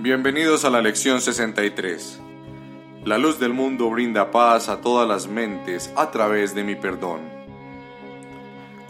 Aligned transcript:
Bienvenidos 0.00 0.64
a 0.64 0.70
la 0.70 0.80
lección 0.80 1.20
63. 1.20 2.20
La 3.04 3.18
luz 3.18 3.40
del 3.40 3.52
mundo 3.52 3.90
brinda 3.90 4.30
paz 4.30 4.68
a 4.68 4.80
todas 4.80 5.08
las 5.08 5.26
mentes 5.26 5.92
a 5.96 6.12
través 6.12 6.54
de 6.54 6.62
mi 6.62 6.76
perdón. 6.76 7.22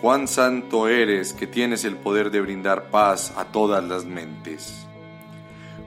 Cuán 0.02 0.28
santo 0.28 0.86
eres 0.86 1.32
que 1.32 1.46
tienes 1.46 1.86
el 1.86 1.96
poder 1.96 2.30
de 2.30 2.42
brindar 2.42 2.90
paz 2.90 3.32
a 3.38 3.46
todas 3.46 3.82
las 3.82 4.04
mentes. 4.04 4.86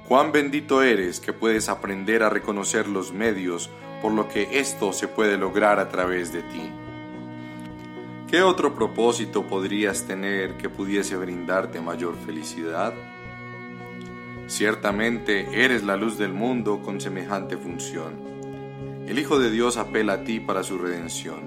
Cuán 0.08 0.32
bendito 0.32 0.82
eres 0.82 1.20
que 1.20 1.34
puedes 1.34 1.70
aprender 1.70 2.24
a 2.24 2.32
reconocer 2.32 2.88
los 2.88 3.14
medios 3.14 3.70
por 4.02 4.14
lo 4.14 4.28
que 4.28 4.60
esto 4.60 4.92
se 4.92 5.08
puede 5.08 5.38
lograr 5.38 5.78
a 5.78 5.90
través 5.90 6.34
de 6.34 6.42
ti. 6.42 6.72
¿Qué 8.28 8.42
otro 8.42 8.74
propósito 8.74 9.44
podrías 9.44 10.08
tener 10.08 10.58
que 10.58 10.68
pudiese 10.68 11.16
brindarte 11.16 11.80
mayor 11.80 12.16
felicidad? 12.26 12.96
Ciertamente 14.52 15.64
eres 15.64 15.82
la 15.84 15.96
luz 15.96 16.18
del 16.18 16.34
mundo 16.34 16.82
con 16.82 17.00
semejante 17.00 17.56
función. 17.56 18.20
El 19.08 19.18
Hijo 19.18 19.40
de 19.40 19.50
Dios 19.50 19.78
apela 19.78 20.12
a 20.12 20.24
ti 20.26 20.42
para 20.42 20.62
su 20.62 20.78
redención. 20.78 21.40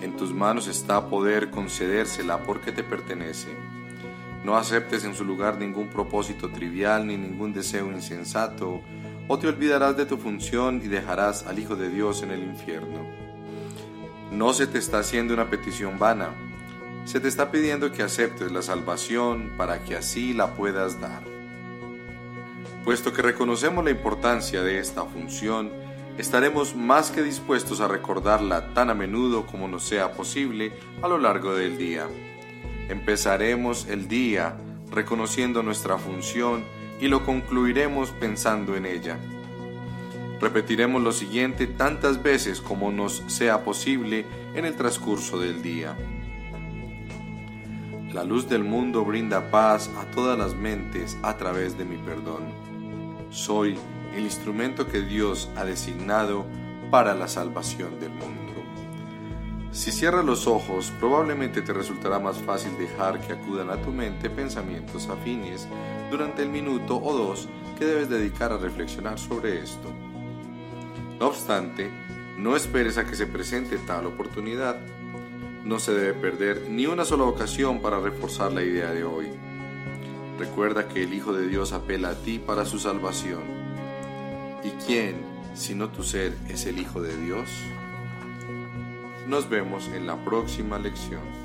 En 0.00 0.16
tus 0.16 0.32
manos 0.32 0.66
está 0.66 1.10
poder 1.10 1.50
concedérsela 1.50 2.38
porque 2.38 2.72
te 2.72 2.82
pertenece. 2.82 3.48
No 4.42 4.56
aceptes 4.56 5.04
en 5.04 5.14
su 5.14 5.22
lugar 5.22 5.58
ningún 5.58 5.88
propósito 5.88 6.48
trivial 6.48 7.06
ni 7.06 7.18
ningún 7.18 7.52
deseo 7.52 7.92
insensato, 7.92 8.80
o 9.28 9.38
te 9.38 9.46
olvidarás 9.46 9.94
de 9.98 10.06
tu 10.06 10.16
función 10.16 10.80
y 10.82 10.88
dejarás 10.88 11.46
al 11.46 11.58
Hijo 11.58 11.76
de 11.76 11.90
Dios 11.90 12.22
en 12.22 12.30
el 12.30 12.42
infierno. 12.42 13.06
No 14.32 14.54
se 14.54 14.66
te 14.66 14.78
está 14.78 15.00
haciendo 15.00 15.34
una 15.34 15.50
petición 15.50 15.98
vana, 15.98 16.30
se 17.04 17.20
te 17.20 17.28
está 17.28 17.50
pidiendo 17.50 17.92
que 17.92 18.02
aceptes 18.02 18.50
la 18.50 18.62
salvación 18.62 19.52
para 19.58 19.84
que 19.84 19.94
así 19.94 20.32
la 20.32 20.54
puedas 20.54 20.98
dar. 21.02 21.33
Puesto 22.84 23.14
que 23.14 23.22
reconocemos 23.22 23.82
la 23.82 23.90
importancia 23.90 24.62
de 24.62 24.78
esta 24.78 25.06
función, 25.06 25.70
estaremos 26.18 26.76
más 26.76 27.10
que 27.10 27.22
dispuestos 27.22 27.80
a 27.80 27.88
recordarla 27.88 28.74
tan 28.74 28.90
a 28.90 28.94
menudo 28.94 29.46
como 29.46 29.68
nos 29.68 29.84
sea 29.84 30.12
posible 30.12 30.70
a 31.00 31.08
lo 31.08 31.16
largo 31.16 31.54
del 31.54 31.78
día. 31.78 32.06
Empezaremos 32.90 33.86
el 33.88 34.06
día 34.06 34.56
reconociendo 34.90 35.62
nuestra 35.62 35.96
función 35.96 36.62
y 37.00 37.08
lo 37.08 37.24
concluiremos 37.24 38.10
pensando 38.10 38.76
en 38.76 38.84
ella. 38.84 39.16
Repetiremos 40.38 41.02
lo 41.02 41.12
siguiente 41.12 41.66
tantas 41.66 42.22
veces 42.22 42.60
como 42.60 42.92
nos 42.92 43.24
sea 43.28 43.64
posible 43.64 44.26
en 44.54 44.66
el 44.66 44.76
transcurso 44.76 45.40
del 45.40 45.62
día. 45.62 45.96
La 48.12 48.24
luz 48.24 48.46
del 48.46 48.62
mundo 48.62 49.06
brinda 49.06 49.50
paz 49.50 49.90
a 49.98 50.04
todas 50.14 50.38
las 50.38 50.54
mentes 50.54 51.16
a 51.22 51.38
través 51.38 51.78
de 51.78 51.86
mi 51.86 51.96
perdón. 51.96 52.73
Soy 53.34 53.76
el 54.14 54.22
instrumento 54.22 54.86
que 54.86 55.00
Dios 55.00 55.50
ha 55.56 55.64
designado 55.64 56.46
para 56.92 57.16
la 57.16 57.26
salvación 57.26 57.98
del 57.98 58.10
mundo. 58.10 58.52
Si 59.72 59.90
cierras 59.90 60.24
los 60.24 60.46
ojos, 60.46 60.92
probablemente 61.00 61.60
te 61.60 61.72
resultará 61.72 62.20
más 62.20 62.38
fácil 62.38 62.78
dejar 62.78 63.20
que 63.20 63.32
acudan 63.32 63.70
a 63.70 63.82
tu 63.82 63.90
mente 63.90 64.30
pensamientos 64.30 65.08
afines 65.08 65.66
durante 66.12 66.44
el 66.44 66.48
minuto 66.48 66.96
o 66.96 67.12
dos 67.12 67.48
que 67.76 67.84
debes 67.84 68.08
dedicar 68.08 68.52
a 68.52 68.56
reflexionar 68.56 69.18
sobre 69.18 69.60
esto. 69.60 69.92
No 71.18 71.26
obstante, 71.26 71.90
no 72.38 72.54
esperes 72.54 72.98
a 72.98 73.04
que 73.04 73.16
se 73.16 73.26
presente 73.26 73.78
tal 73.78 74.06
oportunidad. 74.06 74.76
No 75.64 75.80
se 75.80 75.92
debe 75.92 76.14
perder 76.14 76.68
ni 76.70 76.86
una 76.86 77.04
sola 77.04 77.24
ocasión 77.24 77.82
para 77.82 77.98
reforzar 77.98 78.52
la 78.52 78.62
idea 78.62 78.92
de 78.92 79.02
hoy. 79.02 79.26
Recuerda 80.38 80.88
que 80.88 81.04
el 81.04 81.14
Hijo 81.14 81.32
de 81.32 81.46
Dios 81.46 81.72
apela 81.72 82.10
a 82.10 82.14
ti 82.14 82.40
para 82.40 82.64
su 82.64 82.80
salvación. 82.80 83.42
¿Y 84.64 84.70
quién, 84.84 85.16
sino 85.54 85.90
tu 85.90 86.02
ser, 86.02 86.36
es 86.48 86.66
el 86.66 86.80
Hijo 86.80 87.00
de 87.00 87.16
Dios? 87.16 87.48
Nos 89.28 89.48
vemos 89.48 89.88
en 89.88 90.08
la 90.08 90.24
próxima 90.24 90.78
lección. 90.78 91.43